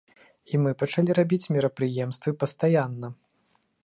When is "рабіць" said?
1.19-1.51